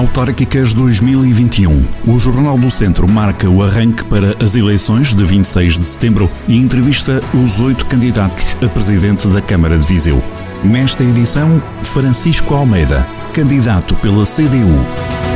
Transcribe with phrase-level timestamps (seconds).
[0.00, 1.84] Autárquicas 2021.
[2.06, 6.56] O Jornal do Centro marca o arranque para as eleições de 26 de setembro e
[6.56, 10.22] entrevista os oito candidatos a presidente da Câmara de Viseu.
[10.64, 15.29] Nesta edição, Francisco Almeida, candidato pela CDU.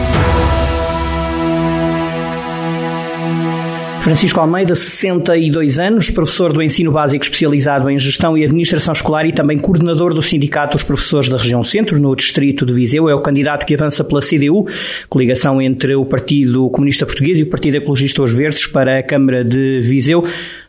[4.04, 9.32] Francisco Almeida, 62 anos, professor do ensino básico especializado em gestão e administração escolar e
[9.32, 13.08] também coordenador do Sindicato dos Professores da Região Centro, no distrito de Viseu.
[13.08, 14.66] É o candidato que avança pela CDU,
[15.08, 19.42] coligação entre o Partido Comunista Português e o Partido Ecologista Os Verdes para a Câmara
[19.42, 20.22] de Viseu.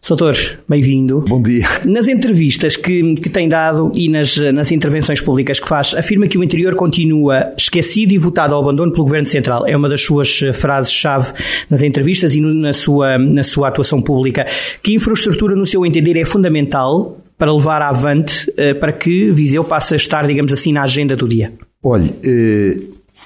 [0.07, 0.35] Doutor,
[0.69, 1.25] bem-vindo.
[1.27, 1.65] Bom dia.
[1.83, 6.37] Nas entrevistas que, que tem dado e nas, nas intervenções públicas que faz, afirma que
[6.37, 9.65] o interior continua esquecido e votado ao abandono pelo Governo Central.
[9.67, 11.33] É uma das suas frases-chave
[11.71, 14.45] nas entrevistas e na sua na sua atuação pública.
[14.83, 19.95] Que infraestrutura, no seu entender, é fundamental para levar avante eh, para que Viseu passe
[19.95, 21.51] a estar, digamos assim, na agenda do dia?
[21.83, 22.77] Olhe, eh,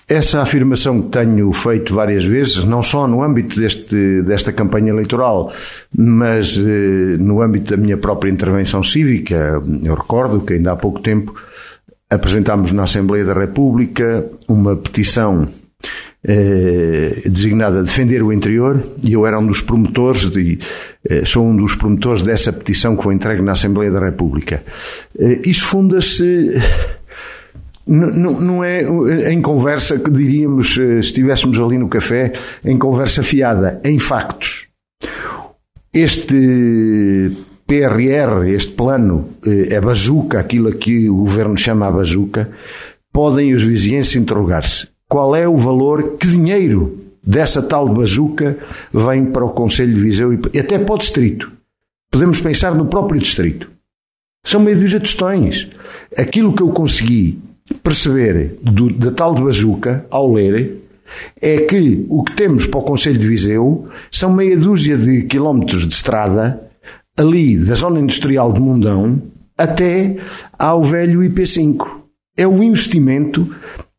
[0.07, 5.51] essa afirmação que tenho feito várias vezes, não só no âmbito deste, desta campanha eleitoral,
[5.95, 10.99] mas eh, no âmbito da minha própria intervenção cívica, eu recordo que ainda há pouco
[10.99, 11.33] tempo
[12.09, 15.47] apresentámos na Assembleia da República uma petição
[16.23, 20.59] eh, designada defender o interior e eu era um dos promotores de,
[21.07, 24.63] eh, sou um dos promotores dessa petição que foi entregue na Assembleia da República.
[25.17, 26.51] Eh, isto funda-se
[27.87, 28.83] não, não é
[29.31, 34.67] em conversa que diríamos, se estivéssemos ali no café, em conversa fiada, em factos.
[35.93, 37.31] Este
[37.65, 42.49] PRR, este plano, é bazuca, aquilo que o governo chama a bazuca,
[43.11, 48.57] podem os vizinhos interrogar-se qual é o valor, que dinheiro dessa tal bazuca
[48.93, 51.51] vem para o Conselho de Viseu e até para o Distrito.
[52.11, 53.71] Podemos pensar no próprio Distrito.
[54.45, 55.67] São meio dúzia de tostões.
[56.15, 57.39] Aquilo que eu consegui
[57.75, 60.77] perceber do, da tal de bazuca, ao ler,
[61.41, 65.87] é que o que temos para o Conselho de Viseu são meia dúzia de quilómetros
[65.87, 66.61] de estrada
[67.17, 69.21] ali da zona industrial de Mundão
[69.57, 70.17] até
[70.57, 71.85] ao velho IP5.
[72.37, 73.47] É o investimento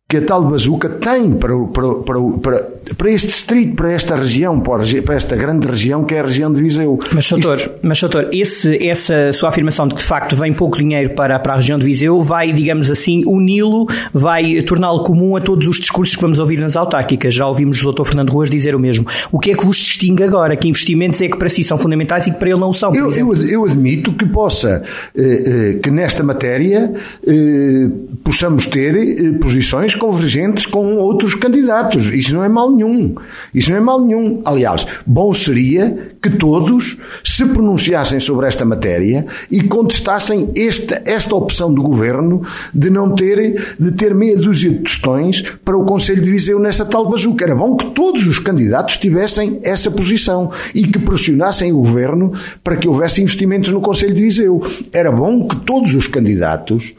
[0.08, 2.58] que a tal bazuca tem para, para, para, para,
[2.96, 6.60] para este distrito, para esta região, para esta grande região que é a região de
[6.60, 6.98] Viseu.
[7.12, 7.70] Mas, doutor, Isto...
[7.82, 11.54] mas, doutor esse, essa sua afirmação de que de facto vem pouco dinheiro para, para
[11.54, 16.16] a região de Viseu vai, digamos assim, uni-lo, vai torná-lo comum a todos os discursos
[16.16, 17.34] que vamos ouvir nas autárquicas.
[17.34, 19.06] Já ouvimos o doutor Fernando Ruas dizer o mesmo.
[19.30, 20.56] O que é que vos distingue agora?
[20.56, 22.94] Que investimentos é que para si são fundamentais e que para ele não são?
[22.94, 24.82] Eu, eu, eu, admito que possa,
[25.16, 26.92] eh, eh, que nesta matéria
[27.26, 27.88] eh,
[28.24, 32.06] possamos ter posições convergentes com outros candidatos.
[32.06, 33.14] Isso não é mal nenhum.
[33.54, 34.42] Isso não é mal nenhum.
[34.44, 41.72] Aliás, bom seria que todos se pronunciassem sobre esta matéria e contestassem esta, esta opção
[41.72, 42.42] do governo
[42.74, 46.84] de não ter, de ter meia dúzia de tostões para o Conselho de Viseu nessa
[46.84, 47.44] tal bazuca.
[47.44, 52.76] Era bom que todos os candidatos tivessem essa posição e que pressionassem o governo para
[52.76, 54.62] que houvesse investimentos no Conselho de Viseu.
[54.92, 56.94] Era bom que todos os candidatos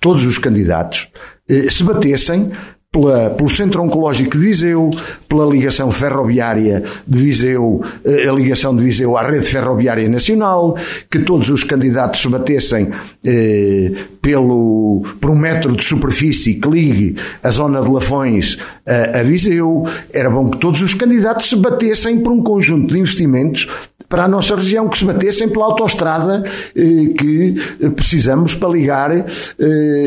[0.00, 1.08] todos os candidatos,
[1.48, 2.50] eh, se batessem
[2.96, 4.90] pela, pelo Centro Oncológico de Viseu,
[5.28, 10.74] pela ligação ferroviária de Viseu, eh, a ligação de Viseu à rede ferroviária nacional,
[11.10, 12.88] que todos os candidatos se batessem
[13.24, 13.92] eh,
[14.22, 19.86] pelo, por um metro de superfície que ligue a zona de Lafões a, a Viseu.
[20.12, 23.68] Era bom que todos os candidatos se batessem por um conjunto de investimentos
[24.08, 26.44] para a nossa região, que se batessem pela autoestrada
[26.74, 27.54] eh, que
[27.90, 29.24] precisamos para ligar eh,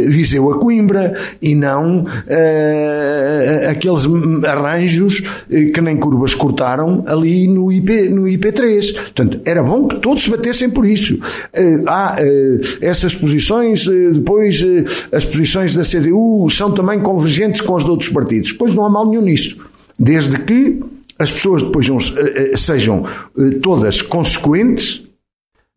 [0.08, 4.04] Viseu a Coimbra e não eh, aqueles
[4.46, 5.22] arranjos
[5.52, 8.94] eh, que nem curvas cortaram ali no, IP, no IP3.
[8.94, 11.20] Portanto, era bom que todos se batessem por isso.
[11.54, 14.64] Eh, há eh, essas posições, depois
[15.12, 18.52] as posições da CDU são também convergentes com as de outros partidos.
[18.52, 19.58] Pois não há mal nenhum nisso.
[19.98, 20.80] Desde que
[21.20, 23.04] as pessoas depois eh, eh, sejam
[23.38, 25.04] eh, todas consequentes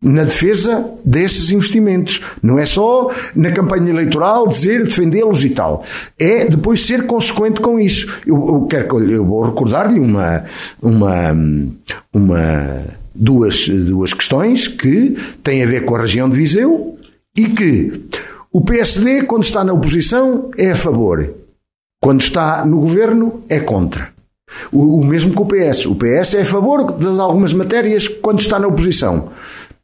[0.00, 2.20] na defesa desses investimentos.
[2.42, 5.84] Não é só na campanha eleitoral dizer, defendê-los e tal.
[6.18, 8.20] É depois ser consequente com isso.
[8.26, 10.44] Eu, eu quero eu vou recordar-lhe uma,
[10.80, 11.32] uma,
[12.12, 12.84] uma,
[13.14, 16.98] duas, duas questões que têm a ver com a região de Viseu
[17.36, 18.04] e que
[18.52, 21.32] o PSD, quando está na oposição, é a favor.
[22.00, 24.12] Quando está no governo, é contra.
[24.70, 25.86] O, o mesmo que o PS.
[25.86, 29.30] O PS é a favor de algumas matérias quando está na oposição.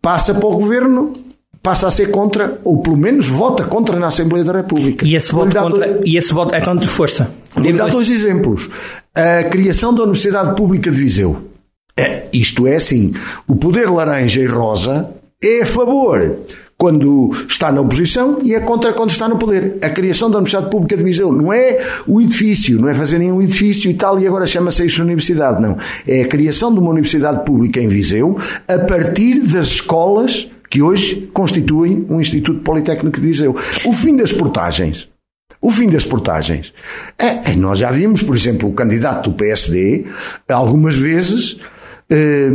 [0.00, 1.14] Passa para o governo,
[1.62, 5.06] passa a ser contra, ou pelo menos vota contra na Assembleia da República.
[5.06, 7.30] E esse voto, contra, dois, e esse voto é contra força?
[7.54, 8.68] Vou dar dois exemplos.
[9.14, 11.48] A criação da Universidade Pública de Viseu.
[11.96, 13.12] É, isto é assim:
[13.46, 15.10] o poder laranja e rosa
[15.42, 16.38] é a favor
[16.78, 19.78] quando está na oposição e é contra quando está no poder.
[19.82, 23.42] A criação da Universidade Pública de Viseu não é o edifício, não é fazer nenhum
[23.42, 25.76] edifício e tal e agora chama-se isso universidade, não.
[26.06, 28.38] É a criação de uma universidade pública em Viseu
[28.68, 33.56] a partir das escolas que hoje constituem um Instituto Politécnico de Viseu.
[33.84, 35.08] O fim das portagens.
[35.60, 36.72] O fim das portagens.
[37.18, 40.04] É, nós já vimos, por exemplo, o candidato do PSD,
[40.48, 41.58] algumas vezes,
[42.10, 42.50] eh,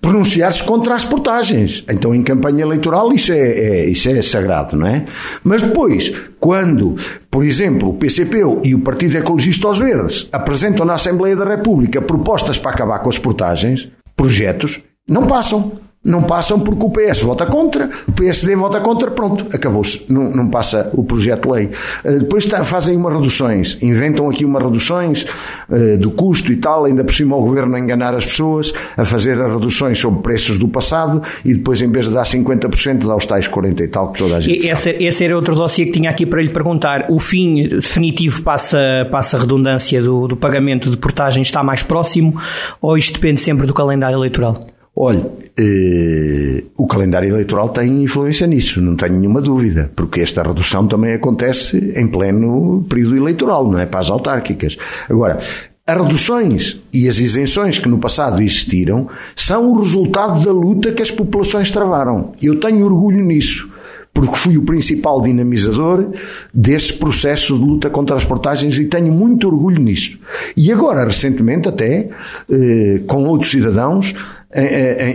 [0.00, 1.84] pronunciar-se contra as portagens.
[1.88, 5.04] Então, em campanha eleitoral, isso é, é, isso é sagrado, não é?
[5.44, 6.96] Mas depois, quando,
[7.30, 12.00] por exemplo, o PCP e o Partido Ecologista aos Verdes apresentam na Assembleia da República
[12.00, 17.44] propostas para acabar com as portagens, projetos, não passam não passam porque o PS vota
[17.44, 21.70] contra, o PSD vota contra, pronto, acabou-se, não, não passa o projeto de lei.
[22.02, 25.26] Eh, depois está, fazem umas reduções, inventam aqui umas reduções
[25.68, 29.04] uh, do custo e tal, ainda por cima o governo a enganar as pessoas, a
[29.04, 33.14] fazer as reduções sobre preços do passado e depois em vez de dar 50% dá
[33.14, 35.92] os tais 40 e tal que toda a gente esse, esse, era outro dossiê que
[35.92, 37.06] tinha aqui para lhe perguntar.
[37.10, 42.34] O fim definitivo passa, passa a redundância do, do pagamento de portagem está mais próximo
[42.80, 44.58] ou isto depende sempre do calendário eleitoral?
[44.94, 45.24] Olha,
[45.58, 51.14] eh, o calendário eleitoral tem influência nisso, não tenho nenhuma dúvida, porque esta redução também
[51.14, 54.76] acontece em pleno período eleitoral, não é para as autárquicas.
[55.08, 55.38] Agora,
[55.86, 61.02] as reduções e as isenções que no passado existiram são o resultado da luta que
[61.02, 62.32] as populações travaram.
[62.42, 63.70] Eu tenho orgulho nisso
[64.12, 66.12] porque fui o principal dinamizador
[66.52, 70.18] desse processo de luta contra as portagens e tenho muito orgulho nisso.
[70.56, 72.08] E agora, recentemente, até,
[72.50, 74.14] eh, com outros cidadãos,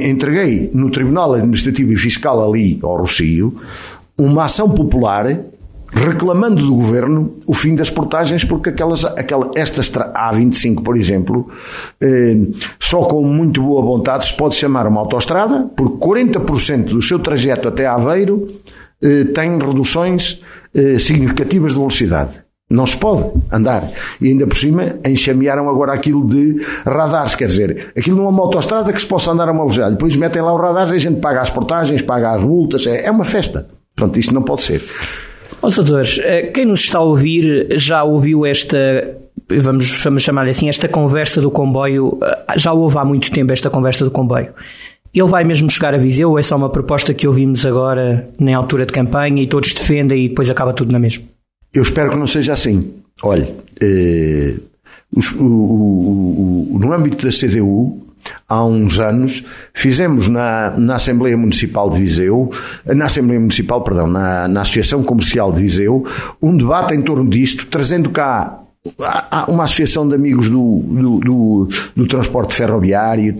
[0.02, 3.56] entreguei no Tribunal Administrativo e Fiscal ali ao Rocio
[4.18, 5.26] uma ação popular
[5.96, 11.50] reclamando do governo o fim das portagens, porque aquelas, aquela, estas A25, por exemplo,
[12.02, 12.38] eh,
[12.80, 17.70] só com muito boa vontade se pode chamar uma autoestrada, porque 40% do seu trajeto
[17.70, 18.46] até Aveiro
[19.02, 20.42] eh, tem reduções
[20.74, 22.45] eh, significativas de velocidade.
[22.70, 23.92] Não se pode andar.
[24.20, 28.42] E ainda por cima enxamearam agora aquilo de radares, quer dizer, aquilo não é uma
[28.42, 29.92] autoestrada que se possa andar a uma velocidade.
[29.92, 33.06] Depois metem lá os radares e a gente paga as portagens, paga as multas, é,
[33.06, 33.68] é uma festa.
[33.96, 34.82] Pronto, isto não pode ser.
[35.62, 39.16] Ó, doutores, eh, quem nos está a ouvir já ouviu esta,
[39.48, 43.70] vamos, vamos chamar assim, esta conversa do comboio, eh, já houve há muito tempo esta
[43.70, 44.54] conversa do comboio.
[45.14, 48.58] Ele vai mesmo chegar a Viseu ou é só uma proposta que ouvimos agora na
[48.58, 51.35] altura de campanha e todos defendem e depois acaba tudo na mesma?
[51.76, 52.94] Eu espero que não seja assim.
[53.22, 54.56] Olha, eh,
[55.14, 58.02] os, o, o, o, no âmbito da CDU,
[58.48, 59.44] há uns anos,
[59.74, 62.50] fizemos na, na Assembleia Municipal de Viseu,
[62.86, 66.06] na Assembleia Municipal, perdão, na, na Associação Comercial de Viseu,
[66.42, 68.65] um debate em torno disto, trazendo cá
[69.00, 73.36] há uma associação de amigos do, do, do, do transporte ferroviário,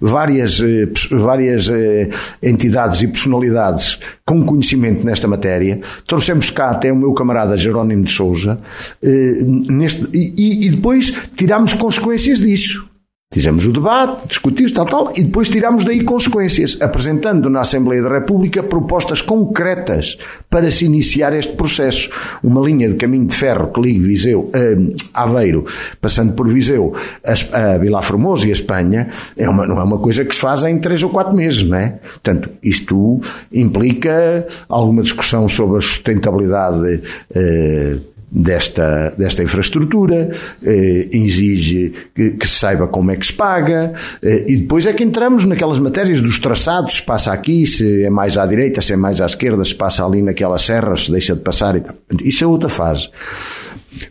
[0.00, 2.10] várias, eh, várias eh,
[2.42, 5.80] entidades e personalidades com conhecimento nesta matéria.
[6.06, 8.60] Trouxemos cá até o meu camarada Jerónimo de Souza,
[9.02, 12.89] eh, neste, e, e depois tiramos consequências disso.
[13.32, 18.08] Fizemos o debate, discutimos, tal, tal, e depois tiramos daí consequências, apresentando na Assembleia da
[18.08, 20.18] República propostas concretas
[20.50, 22.10] para se iniciar este processo.
[22.42, 24.76] Uma linha de caminho de ferro que ligue Viseu, eh,
[25.14, 25.64] Aveiro,
[26.00, 26.92] passando por Viseu,
[27.24, 29.06] a, a Vila Formosa e a Espanha,
[29.36, 31.78] é uma, não é uma coisa que se faz em três ou quatro meses, não
[31.78, 32.00] é?
[32.02, 33.20] Portanto, isto
[33.52, 37.00] implica alguma discussão sobre a sustentabilidade
[37.32, 37.96] eh,
[38.30, 40.30] desta, desta infraestrutura,
[40.62, 44.92] eh, exige que, que, se saiba como é que se paga, eh, e depois é
[44.92, 48.92] que entramos naquelas matérias dos traçados, se passa aqui, se é mais à direita, se
[48.92, 51.82] é mais à esquerda, se passa ali naquela serra, se deixa de passar e.
[52.22, 53.08] Isso é outra fase.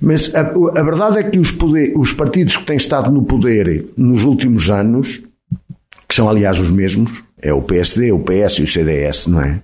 [0.02, 3.86] Mas a, a verdade é que os, poder, os partidos que têm estado no poder
[3.96, 5.22] nos últimos anos,
[6.08, 9.62] que são aliás os mesmos, é o PSD, o PS e o CDS, não é?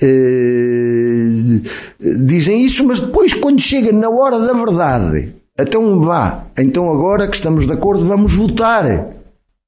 [0.00, 1.60] Eh,
[2.00, 7.36] dizem isso, mas depois, quando chega na hora da verdade, então vá, então agora que
[7.36, 8.84] estamos de acordo, vamos votar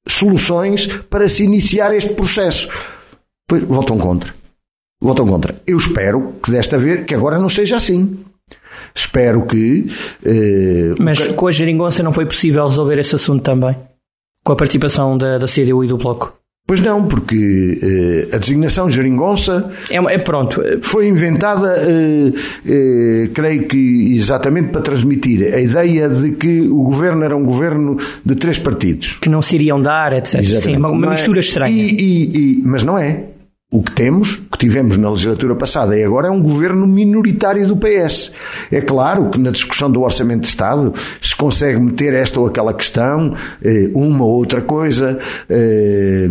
[0.07, 2.69] soluções para se iniciar este processo.
[3.47, 4.33] Pois votam contra.
[5.01, 5.55] Votam contra.
[5.67, 8.19] Eu espero que desta vez, que agora não seja assim.
[8.93, 9.87] Espero que.
[10.23, 11.33] Uh, Mas que...
[11.33, 13.75] com a geringonça não foi possível resolver esse assunto também?
[14.43, 16.37] Com a participação da, da CDU e do Bloco?
[16.67, 17.79] Pois não, porque
[18.31, 20.63] eh, a designação geringonça é, é, pronto.
[20.81, 22.31] foi inventada, eh,
[22.65, 27.97] eh, creio que exatamente para transmitir a ideia de que o governo era um governo
[28.25, 29.19] de três partidos.
[29.21, 30.39] Que não se iriam dar, etc.
[30.39, 30.63] Exatamente.
[30.63, 31.71] Sim, uma, uma mistura estranha.
[31.71, 33.34] E, e, e, mas não é.
[33.75, 37.75] O que temos, que tivemos na legislatura passada e agora é um governo minoritário do
[37.75, 38.31] PS.
[38.71, 42.73] É claro que na discussão do Orçamento de Estado se consegue meter esta ou aquela
[42.73, 46.29] questão, eh, uma ou outra coisa, eh,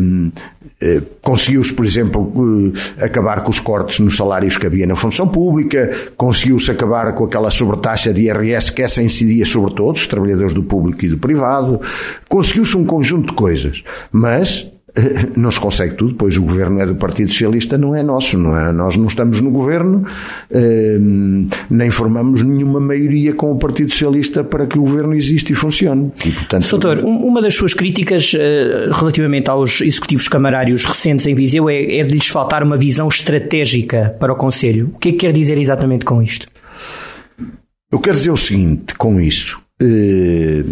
[0.81, 5.91] eh, conseguiu-se, por exemplo, acabar com os cortes nos salários que havia na função pública,
[6.17, 10.63] conseguiu-se acabar com aquela sobretaxa de IRS que essa incidia sobre todos, os trabalhadores do
[10.63, 11.79] público e do privado,
[12.27, 14.73] conseguiu-se um conjunto de coisas, mas
[15.37, 18.57] não se consegue tudo, pois o governo é do Partido Socialista, não é nosso, não
[18.57, 18.73] é?
[18.73, 20.05] Nós não estamos no governo,
[20.51, 25.55] ehm, nem formamos nenhuma maioria com o Partido Socialista para que o governo exista e
[25.55, 26.13] funcione.
[26.25, 31.69] E, portanto, Doutor, uma das suas críticas eh, relativamente aos executivos camarários recentes em Viseu
[31.69, 34.93] é, é de lhes faltar uma visão estratégica para o Conselho.
[34.95, 36.47] O que é que quer dizer exatamente com isto?
[37.91, 39.61] Eu quero dizer o seguinte com isto.
[39.83, 40.65] Eh,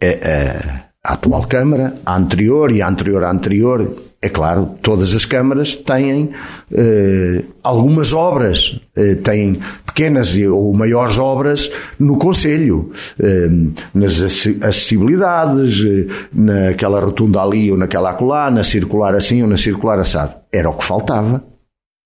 [0.00, 5.14] é, é a atual Câmara, a anterior e a anterior à anterior, é claro, todas
[5.14, 6.30] as câmaras têm
[6.72, 11.70] eh, algumas obras, eh, têm pequenas ou maiores obras
[12.00, 12.90] no Conselho,
[13.22, 13.50] eh,
[13.92, 14.22] nas
[14.62, 20.32] acessibilidades, eh, naquela rotunda ali ou naquela acolá, na circular assim ou na circular assado.
[20.50, 21.44] Era o que faltava.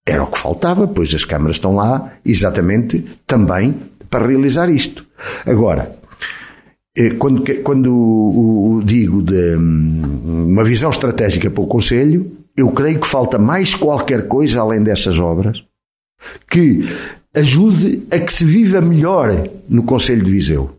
[0.05, 3.77] Era o que faltava, pois as câmaras estão lá exatamente também
[4.11, 5.07] para realizar isto.
[5.47, 5.98] Agora,
[6.99, 13.07] eh, quando, quando digo de hum, uma visão estratégica para o Conselho, eu creio que
[13.07, 15.63] falta mais qualquer coisa além dessas obras
[16.51, 16.81] que
[17.37, 19.31] ajude a que se viva melhor
[19.69, 20.77] no Conselho de Viseu.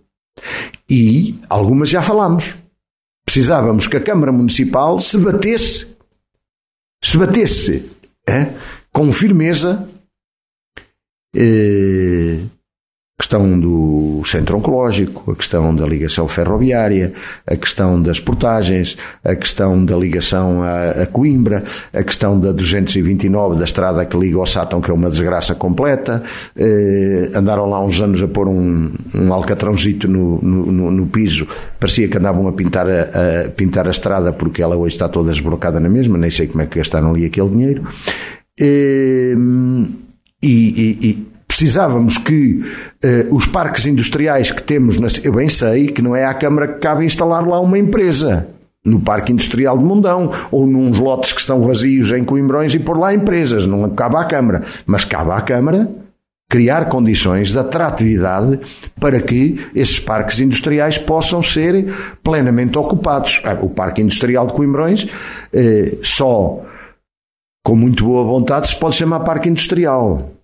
[0.90, 2.56] E algumas já falamos.
[3.26, 5.88] Precisávamos que a Câmara Municipal se batesse,
[7.02, 7.90] se batesse
[8.92, 9.88] com firmeza
[13.20, 17.14] eh, questão do centro oncológico, a questão da ligação ferroviária,
[17.46, 23.60] a questão das portagens, a questão da ligação a, a Coimbra, a questão da 229
[23.60, 26.24] da estrada que liga ao Sátão, que é uma desgraça completa.
[26.56, 31.48] Eh, andaram lá uns anos a pôr um, um alcatrãozito no, no, no, no, piso,
[31.80, 33.02] parecia que andavam a pintar a,
[33.46, 36.62] a, pintar a estrada porque ela hoje está toda esbrocada na mesma, nem sei como
[36.62, 37.84] é que gastaram ali aquele dinheiro.
[38.60, 39.36] Eh,
[40.42, 41.28] e, e
[41.60, 42.63] precisávamos que
[43.04, 46.70] uh, os parques industriais que temos, na, eu bem sei que não é à Câmara
[46.70, 48.48] que cabe instalar lá uma empresa.
[48.86, 52.98] No Parque Industrial de Mundão, ou nos lotes que estão vazios em Coimbrões e pôr
[52.98, 53.68] lá empresas.
[53.68, 54.63] Não cabe à Câmara.
[54.86, 55.89] Mas cabe à Câmara
[56.50, 58.58] criar condições de atratividade
[58.98, 63.42] para que esses parques industriais possam ser plenamente ocupados.
[63.44, 65.06] Ah, o Parque Industrial de Coimbrões
[65.51, 66.63] eh, só
[67.62, 70.38] com muito boa vontade se pode chamar Parque Industrial.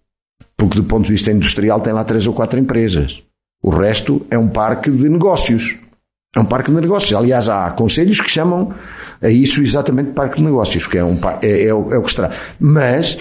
[0.57, 3.24] Porque, do ponto de vista industrial, tem lá três ou quatro empresas.
[3.62, 5.77] O resto é um parque de negócios.
[6.35, 7.13] É um parque de negócios.
[7.13, 8.74] Aliás, há conselhos que chamam
[9.21, 12.09] a isso exatamente parque de negócios, que é, um, é, é, o, é o que
[12.09, 12.29] está.
[12.59, 13.17] Mas,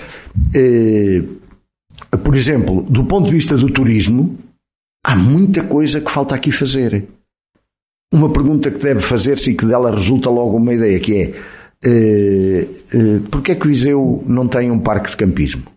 [0.55, 1.23] eh,
[2.23, 4.37] por exemplo, do ponto de vista do turismo,
[5.05, 7.07] há muita coisa que falta aqui fazer.
[8.13, 11.35] Uma pergunta que deve fazer-se e que dela resulta logo uma ideia, que é
[11.87, 15.74] eh, eh, porquê é que Viseu não tem um parque de campismo?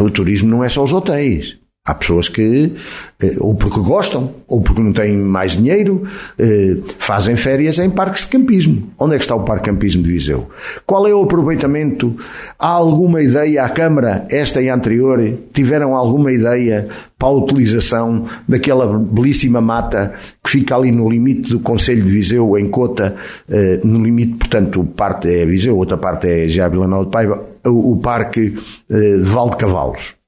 [0.00, 1.61] O turismo não é só os hotéis.
[1.84, 2.72] Há pessoas que,
[3.20, 6.04] eh, ou porque gostam, ou porque não têm mais dinheiro,
[6.38, 8.92] eh, fazem férias em parques de campismo.
[8.96, 10.48] Onde é que está o Parque Campismo de Viseu?
[10.86, 12.16] Qual é o aproveitamento?
[12.56, 13.64] Há alguma ideia?
[13.64, 15.18] A Câmara, esta e a anterior,
[15.52, 16.86] tiveram alguma ideia
[17.18, 22.56] para a utilização daquela belíssima mata que fica ali no limite do Conselho de Viseu,
[22.56, 23.16] em Cota,
[23.50, 27.44] eh, no limite, portanto, parte é Viseu, outra parte é já Vila Nova de Paiva,
[27.66, 28.54] o, Parque
[28.88, 30.21] de Val de Cavalos.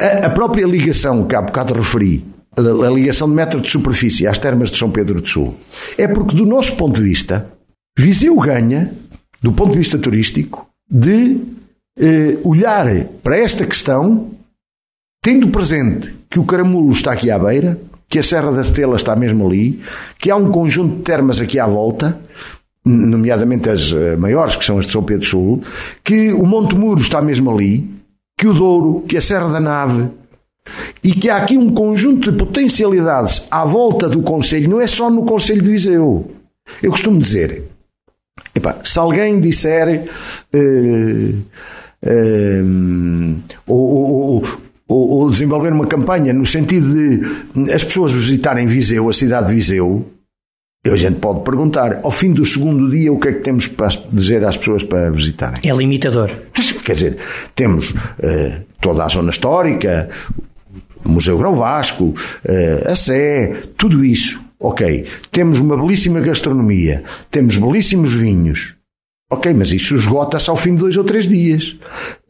[0.00, 2.24] A, a própria ligação que há bocado referi,
[2.56, 5.54] a, a ligação de metro de superfície às termas de São Pedro do Sul,
[5.96, 7.50] é porque, do nosso ponto de vista,
[7.98, 8.92] Viseu ganha,
[9.42, 11.40] do ponto de vista turístico, de
[11.98, 12.86] eh, olhar
[13.22, 14.32] para esta questão,
[15.22, 19.16] tendo presente que o Caramulo está aqui à beira, que a Serra da Estela está
[19.16, 19.80] mesmo ali,
[20.18, 22.20] que há um conjunto de termas aqui à volta,
[22.84, 25.62] nomeadamente as eh, maiores, que são as de São Pedro Sul,
[26.04, 27.88] que o Monte Muro está mesmo ali,
[28.36, 30.08] que o Douro, que a Serra da Nave,
[31.02, 35.08] e que há aqui um conjunto de potencialidades à volta do Conselho, não é só
[35.10, 36.30] no Conselho de Viseu.
[36.82, 37.62] Eu costumo dizer,
[38.84, 40.08] se alguém disser
[40.54, 41.44] uh,
[43.66, 44.44] ou, ou,
[44.88, 49.54] ou, ou, desenvolver uma campanha no sentido de as pessoas visitarem Viseu, a cidade de
[49.54, 50.04] Viseu,
[50.92, 53.88] a gente pode perguntar, ao fim do segundo dia, o que é que temos para
[54.12, 55.68] dizer às pessoas para visitarem?
[55.68, 56.30] É limitador.
[56.84, 57.16] Quer dizer,
[57.54, 60.08] temos uh, toda a zona histórica,
[61.04, 64.40] o Museu Grão Vasco, uh, a Sé, tudo isso.
[64.58, 65.04] Ok.
[65.30, 68.74] Temos uma belíssima gastronomia, temos belíssimos vinhos.
[69.28, 71.76] Ok, mas isso esgota-se ao fim de dois ou três dias.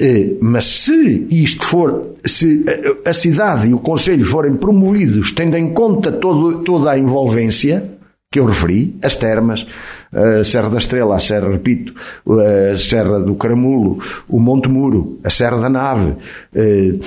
[0.01, 2.65] Uh, mas se isto for, se
[3.05, 7.96] a, a cidade e o Conselho forem promovidos tendo em conta todo, toda a envolvência,
[8.37, 9.67] que eu referi, as termas,
[10.13, 11.95] a Serra da Estrela, a Serra, repito,
[12.29, 16.17] a Serra do Caramulo, o Monte Muro, a Serra da Nave,
[16.55, 16.99] eh,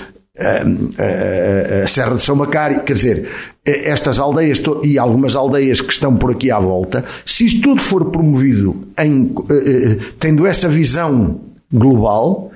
[1.83, 3.29] a, Serra de São Macário, quer dizer,
[3.63, 8.09] estas aldeias e algumas aldeias que estão por aqui à volta, se isto tudo for
[8.09, 12.51] promovido em, eh, eh, tendo essa visão global,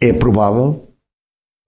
[0.00, 0.84] é provável,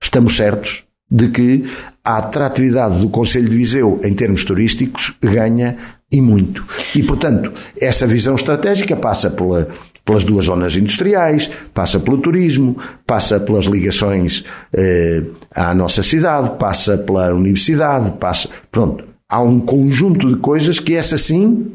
[0.03, 1.65] estamos certos, de que
[2.05, 5.77] a atratividade do Conselho de Viseu em termos turísticos ganha
[6.11, 6.65] e muito.
[6.95, 9.69] E, portanto, essa visão estratégica passa pela,
[10.05, 15.23] pelas duas zonas industriais, passa pelo turismo, passa pelas ligações eh,
[15.55, 18.49] à nossa cidade, passa pela universidade, passa.
[18.71, 19.05] Pronto.
[19.31, 21.73] Há um conjunto de coisas que essa sim.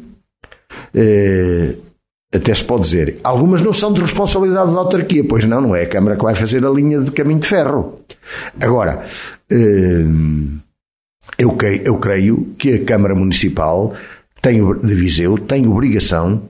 [0.95, 1.75] Eh,
[2.33, 5.83] até se pode dizer, algumas não são de responsabilidade da autarquia, pois não, não é
[5.83, 7.93] a Câmara que vai fazer a linha de caminho de ferro.
[8.59, 9.03] Agora,
[9.51, 10.03] eh,
[11.37, 13.93] eu, eu creio que a Câmara Municipal
[14.43, 16.43] tem, de Viseu tem obrigação,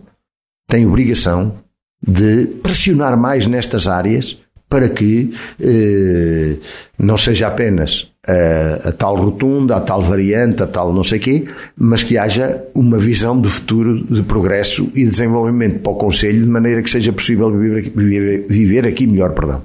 [0.68, 1.60] tem obrigação
[2.06, 5.32] de pressionar mais nestas áreas para que
[5.62, 6.56] eh,
[6.98, 11.46] não seja apenas a, a, tal rotunda, a tal variante, a tal não sei quê,
[11.78, 16.50] mas que haja uma visão de futuro, de progresso e desenvolvimento para o Conselho, de
[16.50, 19.34] maneira que seja possível viver, viver, viver aqui melhor.
[19.34, 19.62] Perdão.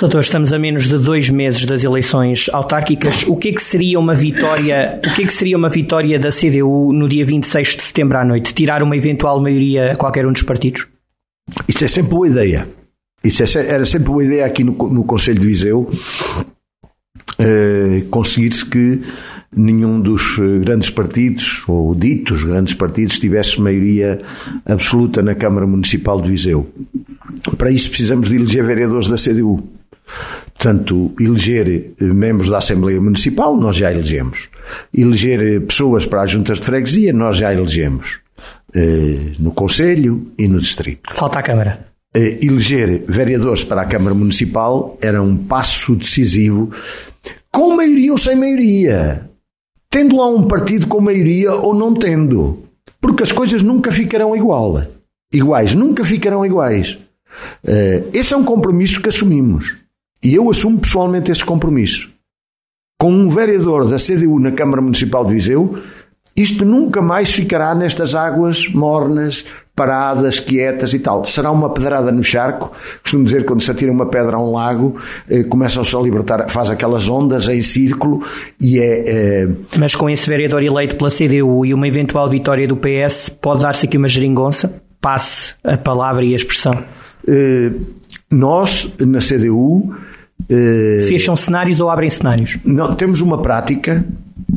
[0.00, 3.24] Doutor, estamos a menos de dois meses das eleições autárquicas.
[3.28, 5.00] O que é que seria uma vitória?
[5.06, 8.24] O que é que seria uma vitória da CDU no dia 26 de setembro à
[8.24, 8.52] noite?
[8.52, 10.86] Tirar uma eventual maioria a qualquer um dos partidos?
[11.68, 12.68] Isso é sempre boa ideia.
[13.22, 15.90] Isso é, era sempre boa ideia aqui no, no Conselho de Viseu
[17.38, 19.00] eh, conseguir-se que
[19.56, 24.18] nenhum dos eh, grandes partidos, ou ditos grandes partidos, tivesse maioria
[24.66, 26.68] absoluta na Câmara Municipal de Viseu.
[27.56, 29.62] Para isso precisamos de eleger vereadores da CDU.
[30.54, 34.48] Portanto, eleger eh, membros da Assembleia Municipal, nós já elegemos.
[34.92, 38.20] Eleger pessoas para as juntas de freguesia, nós já elegemos.
[39.38, 41.14] No Conselho e no Distrito.
[41.14, 41.94] Falta a Câmara.
[42.16, 46.70] Eh, eleger vereadores para a Câmara Municipal era um passo decisivo,
[47.50, 49.28] com maioria ou sem maioria.
[49.90, 52.62] Tendo lá um partido com maioria ou não tendo.
[53.00, 54.80] Porque as coisas nunca ficarão igual.
[55.32, 56.96] iguais, nunca ficarão iguais.
[57.66, 59.74] Eh, esse é um compromisso que assumimos.
[60.24, 62.08] E eu assumo pessoalmente esse compromisso.
[62.98, 65.78] Com um vereador da CDU na Câmara Municipal de Viseu,
[66.36, 69.44] isto nunca mais ficará nestas águas mornas,
[69.76, 71.24] paradas, quietas e tal.
[71.24, 72.72] Será uma pedrada no charco.
[73.02, 76.70] Costumo dizer quando se atira uma pedra a um lago, eh, começam-se a libertar, faz
[76.70, 78.24] aquelas ondas em círculo
[78.60, 79.48] e é, é.
[79.78, 83.86] Mas com esse vereador eleito pela CDU e uma eventual vitória do PS, pode dar-se
[83.86, 84.74] aqui uma geringonça?
[85.00, 86.72] Passe a palavra e a expressão.
[87.28, 87.72] Eh,
[88.30, 89.94] nós, na CDU.
[90.48, 92.58] Eh, Fecham cenários ou abrem cenários?
[92.64, 94.04] Não, temos uma prática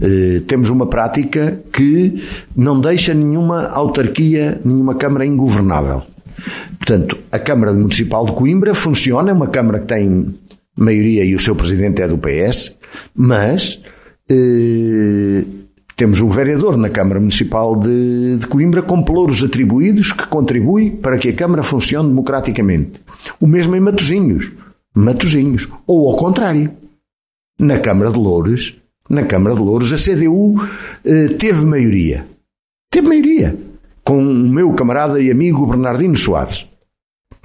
[0.01, 2.21] eh, temos uma prática que
[2.55, 6.03] não deixa nenhuma autarquia, nenhuma Câmara ingovernável.
[6.77, 10.35] Portanto, a Câmara Municipal de Coimbra funciona, é uma Câmara que tem
[10.75, 12.75] maioria e o seu presidente é do PS,
[13.15, 13.81] mas
[14.29, 15.43] eh,
[15.95, 21.17] temos um vereador na Câmara Municipal de, de Coimbra com pelouros atribuídos que contribui para
[21.17, 23.01] que a Câmara funcione democraticamente.
[23.39, 24.51] O mesmo em Matosinhos.
[24.97, 25.67] Matosinhos.
[25.85, 26.71] Ou ao contrário.
[27.59, 28.75] Na Câmara de Loures
[29.09, 30.55] na Câmara de Louros, a CDU
[31.05, 32.27] eh, teve maioria.
[32.91, 33.57] Teve maioria.
[34.03, 36.65] Com o meu camarada e amigo Bernardino Soares.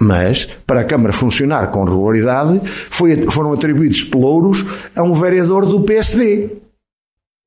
[0.01, 5.81] Mas, para a Câmara funcionar com regularidade, foi, foram atribuídos pelouros a um vereador do
[5.81, 6.49] PSD.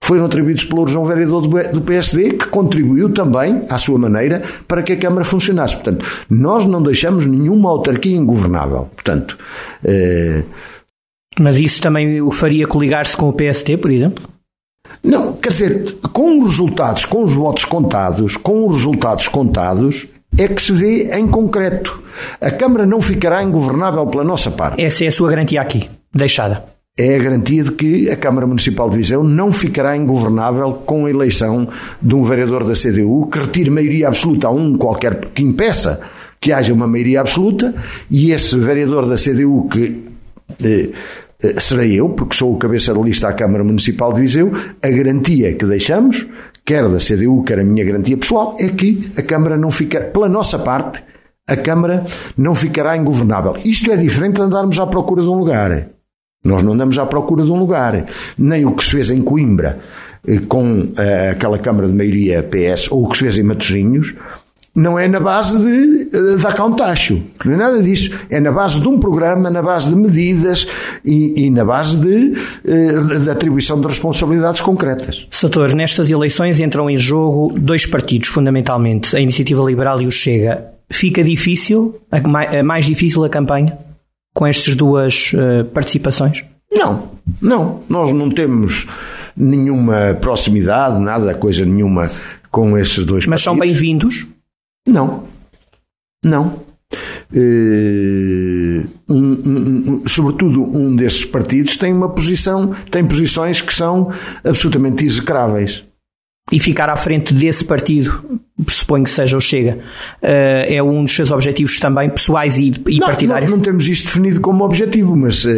[0.07, 4.81] Foram atribuídos a um vereador do, do PSD que contribuiu também, à sua maneira, para
[4.81, 5.75] que a Câmara funcionasse.
[5.75, 8.88] Portanto, nós não deixamos nenhuma autarquia ingovernável.
[8.95, 9.37] Portanto,
[9.85, 10.45] eh,
[11.40, 14.25] mas isso também o faria coligar-se com o PST, por exemplo?
[15.03, 20.07] Não, quer dizer, com os resultados, com os votos contados, com os resultados contados,
[20.38, 22.01] é que se vê em concreto.
[22.40, 24.81] A Câmara não ficará ingovernável pela nossa parte.
[24.81, 26.75] Essa é a sua garantia aqui, deixada.
[26.98, 31.11] É a garantia de que a Câmara Municipal de Viseu não ficará ingovernável com a
[31.11, 31.68] eleição
[32.00, 36.00] de um vereador da CDU que retire maioria absoluta a um qualquer que impeça
[36.40, 37.74] que haja uma maioria absoluta
[38.11, 40.06] e esse vereador da CDU que
[40.64, 40.90] eh,
[41.42, 44.50] eh, serei eu, porque sou o cabeça de lista à Câmara Municipal de Viseu,
[44.82, 46.26] a garantia que deixamos,
[46.64, 50.30] quer da CDU, quer a minha garantia pessoal, é que a Câmara não fica, pela
[50.30, 51.02] nossa parte,
[51.46, 52.04] a Câmara
[52.38, 53.56] não ficará ingovernável.
[53.64, 55.95] Isto é diferente de andarmos à procura de um lugar.
[56.44, 58.07] Nós não andamos à procura de um lugar.
[58.38, 59.79] Nem o que se fez em Coimbra,
[60.27, 64.14] eh, com uh, aquela Câmara de maioria PS, ou o que se fez em Matosinhos,
[64.72, 67.20] não é na base de eh, cá um tacho.
[67.44, 68.11] Não é nada disso.
[68.31, 70.68] É na base de um programa, na base de medidas
[71.05, 72.35] e, e na base de,
[73.25, 75.27] de atribuição de responsabilidades concretas.
[75.31, 80.72] Soutor, nestas eleições entram em jogo dois partidos, fundamentalmente, a Iniciativa Liberal e o Chega.
[80.90, 81.96] Fica difícil,
[82.62, 83.86] mais difícil a campanha
[84.37, 86.44] com estas duas eh, participações?
[86.70, 87.83] Não, não.
[87.88, 88.87] Nós não temos
[89.35, 92.11] nenhuma proximidade, nada, coisa nenhuma
[92.51, 93.44] com esses dois Mas partidos.
[93.44, 94.27] são bem-vindos?
[94.87, 95.25] Não.
[96.22, 96.66] Não.
[97.33, 104.12] Uh, um, um, um, sobretudo um desses partidos tem uma posição, tem posições que são
[104.44, 105.83] absolutamente execráveis.
[106.52, 109.78] E ficar à frente desse partido, pressuponho que seja o Chega,
[110.22, 113.50] uh, é um dos seus objetivos também pessoais e, e não, partidários?
[113.50, 115.50] Não, não, temos isto definido como objetivo, mas uh,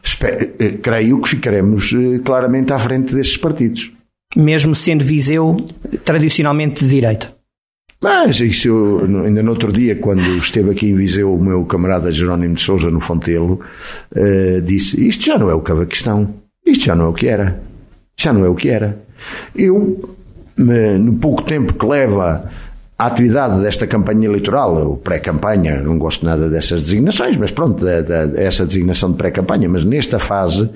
[0.00, 1.90] espero, creio que ficaremos
[2.24, 3.92] claramente à frente desses partidos.
[4.36, 5.56] Mesmo sendo Viseu
[6.04, 7.34] tradicionalmente de direita?
[8.04, 12.12] Mas isso eu, ainda no outro dia, quando esteve aqui em Viseu o meu camarada
[12.12, 13.60] Jerónimo de Souza no Fontelo,
[14.14, 16.34] uh, disse: Isto já não é o Cavaquistão,
[16.66, 17.62] isto já não é o que era,
[18.16, 19.02] já não é o que era.
[19.54, 20.16] Eu,
[20.56, 22.50] no pouco tempo que leva
[22.98, 28.00] a atividade desta campanha eleitoral, ou pré-campanha, não gosto nada dessas designações, mas pronto, da,
[28.00, 30.70] da, essa designação de pré-campanha, mas nesta fase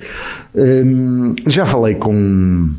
[0.53, 2.69] um, já falei com.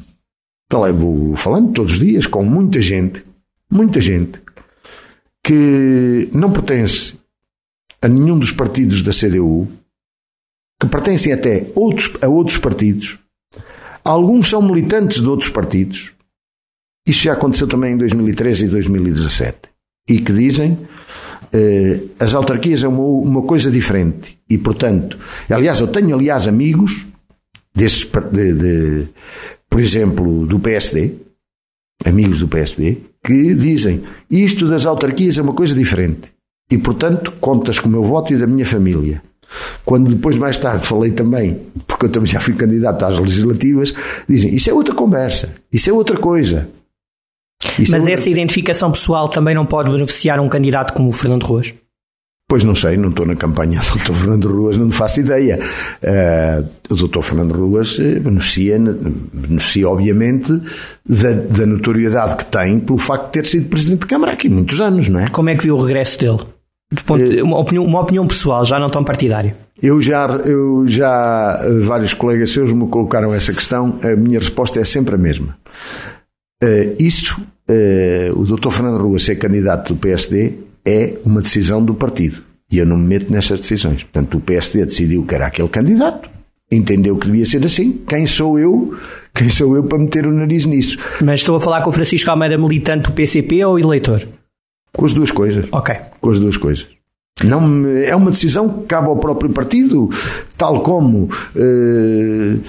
[0.70, 3.24] Falei, vou falando todos os dias com muita gente
[3.70, 4.42] muita gente
[5.44, 7.14] que não pertence
[8.02, 9.68] a nenhum dos partidos da CDU,
[10.80, 13.18] que pertencem até outros, a outros partidos,
[14.04, 16.12] alguns são militantes de outros partidos,
[17.06, 19.58] isso já aconteceu também em 2013 e 2017,
[20.08, 20.78] e que dizem
[21.52, 24.38] eh, as autarquias é uma, uma coisa diferente.
[24.48, 27.06] E, portanto, aliás, eu tenho, aliás, amigos
[27.74, 29.08] desses, de, de,
[29.68, 31.12] por exemplo, do PSD,
[32.04, 36.32] amigos do PSD, que dizem isto das autarquias é uma coisa diferente.
[36.70, 39.22] E, portanto, contas com o meu voto e da minha família.
[39.84, 43.92] Quando depois, mais tarde, falei também, porque eu também já fui candidato às legislativas,
[44.28, 46.68] dizem isso é outra conversa, isso é outra coisa.
[47.78, 48.12] Isso é Mas é outra...
[48.14, 51.74] essa identificação pessoal também não pode beneficiar um candidato como o Fernando Ruas?
[52.50, 54.12] Pois não sei, não estou na campanha do Dr.
[54.12, 55.60] Fernando Ruas, não faço ideia.
[56.02, 57.22] Uh, o Dr.
[57.22, 60.60] Fernando Ruas eh, beneficia, beneficia obviamente,
[61.08, 64.80] da, da, notoriedade que tem pelo facto de ter sido Presidente de Câmara aqui muitos
[64.80, 65.28] anos, não é?
[65.28, 66.40] Como é que viu o regresso dele?
[67.04, 69.54] Ponto, uh, uma, opinião, uma opinião pessoal, já não tão partidário.
[69.82, 74.84] Eu já, eu já, vários colegas seus me colocaram essa questão, a minha resposta é
[74.84, 75.56] sempre a mesma.
[76.62, 77.40] Uh, isso,
[78.34, 78.70] o Dr.
[78.70, 82.42] Fernando Ruas ser candidato do PSD é uma decisão do partido.
[82.70, 84.04] E eu não me meto nessas decisões.
[84.04, 86.30] Portanto, o PSD decidiu que era aquele candidato,
[86.70, 88.00] entendeu que devia ser assim.
[88.06, 88.96] Quem sou eu?
[89.34, 90.98] Quem sou eu para meter o nariz nisso?
[91.22, 94.26] Mas estou a falar com o Francisco Almeida, militante do PCP ou eleitor?
[94.96, 95.66] Com as duas coisas.
[95.72, 95.94] Ok.
[96.20, 96.88] Com as duas coisas.
[97.44, 100.10] Não, é uma decisão que cabe ao próprio partido,
[100.58, 102.60] tal como uh,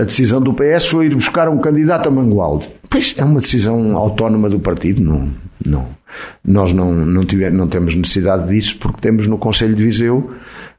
[0.00, 2.68] a decisão do PS foi ir buscar um candidato a Mangualde.
[2.90, 5.30] Pois é uma decisão autónoma do partido, não,
[5.64, 5.88] não.
[6.44, 10.34] Nós não, não, tiver, não temos necessidade disso porque temos no Conselho de Viseu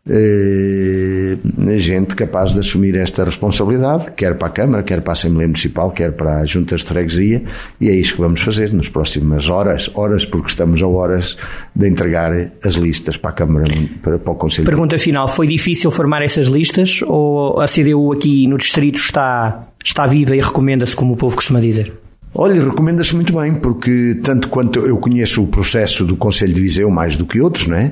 [0.10, 1.38] eh,
[1.78, 5.92] gente capaz de assumir esta responsabilidade, quer para a Câmara, quer para a Assembleia Municipal,
[5.92, 7.44] quer para as juntas de freguesia,
[7.80, 11.38] e é isso que vamos fazer nas próximas horas, horas porque estamos a horas
[11.76, 12.32] de entregar
[12.66, 13.66] as listas para a Câmara,
[14.02, 14.66] para, para o Conselho.
[14.66, 20.06] Pergunta final, foi difícil formar essas listas ou a CDU aqui no distrito está, está
[20.08, 21.94] viva e recomenda-se, como o povo costuma dizer?
[22.34, 26.90] Olha, recomenda-se muito bem, porque tanto quanto eu conheço o processo do Conselho de Viseu
[26.90, 27.92] mais do que outros, não é?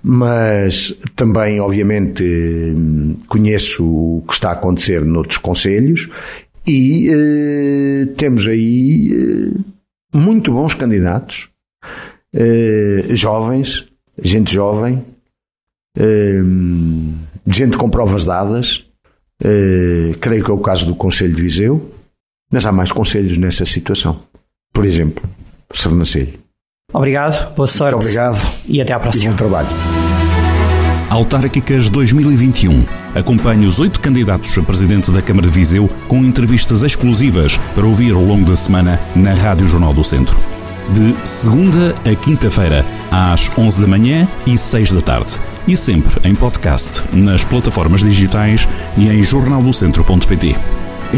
[0.00, 2.24] Mas também, obviamente,
[3.26, 6.08] conheço o que está a acontecer noutros conselhos
[6.66, 9.60] e eh, temos aí eh,
[10.16, 11.48] muito bons candidatos,
[12.32, 13.88] eh, jovens,
[14.22, 15.04] gente jovem,
[15.98, 16.42] eh,
[17.46, 18.86] gente com provas dadas,
[19.42, 21.90] eh, creio que é o caso do Conselho de Viseu
[22.50, 24.20] mas há mais conselhos nessa situação.
[24.72, 25.22] Por exemplo,
[25.72, 26.34] Sernancelho.
[26.92, 27.94] Obrigado, boa sorte.
[27.94, 28.44] Muito obrigado.
[28.66, 29.24] E até à próxima.
[29.24, 29.68] E bom trabalho.
[31.08, 32.84] Autárquicas 2021.
[33.14, 38.12] Acompanhe os oito candidatos a presidente da Câmara de Viseu com entrevistas exclusivas para ouvir
[38.12, 40.36] ao longo da semana na Rádio Jornal do Centro.
[40.92, 45.38] De segunda a quinta-feira, às 11 da manhã e 6 da tarde.
[45.70, 50.56] E sempre em podcast, nas plataformas digitais e em jornaldocentro.pt.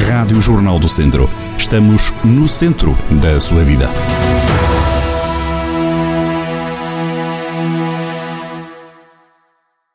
[0.06, 1.30] Rádio Jornal do Centro.
[1.56, 3.88] Estamos no centro da sua vida.